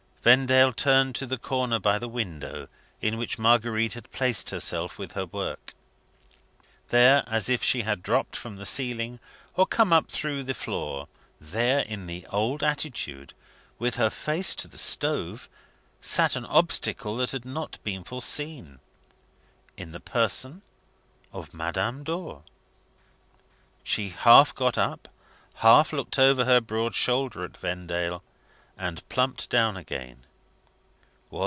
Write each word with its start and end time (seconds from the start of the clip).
Vendale 0.23 0.71
turned 0.71 1.15
to 1.15 1.25
the 1.25 1.39
corner 1.39 1.79
by 1.79 1.97
the 1.97 2.07
window, 2.07 2.67
in 3.01 3.17
which 3.17 3.39
Marguerite 3.39 3.93
had 3.93 4.11
placed 4.11 4.51
herself 4.51 4.99
with 4.99 5.13
her 5.13 5.25
work. 5.25 5.73
There, 6.89 7.23
as 7.25 7.49
if 7.49 7.63
she 7.63 7.81
had 7.81 8.03
dropped 8.03 8.35
from 8.35 8.57
the 8.57 8.65
ceiling, 8.67 9.19
or 9.55 9.65
come 9.65 9.91
up 9.91 10.11
through 10.11 10.43
the 10.43 10.53
floor 10.53 11.07
there, 11.39 11.79
in 11.79 12.05
the 12.05 12.27
old 12.29 12.61
attitude, 12.61 13.33
with 13.79 13.95
her 13.95 14.11
face 14.11 14.53
to 14.57 14.67
the 14.67 14.77
stove 14.77 15.49
sat 16.01 16.35
an 16.35 16.45
Obstacle 16.45 17.17
that 17.17 17.31
had 17.31 17.43
not 17.43 17.79
been 17.83 18.03
foreseen, 18.03 18.77
in 19.75 19.91
the 19.91 19.99
person 19.99 20.61
of 21.33 21.51
Madame 21.51 22.03
Dor! 22.03 22.43
She 23.83 24.09
half 24.09 24.53
got 24.53 24.77
up, 24.77 25.07
half 25.55 25.91
looked 25.91 26.19
over 26.19 26.45
her 26.45 26.61
broad 26.61 26.93
shoulder 26.93 27.43
at 27.43 27.57
Vendale, 27.57 28.21
and 28.77 29.07
plumped 29.09 29.47
down 29.51 29.77
again. 29.77 30.25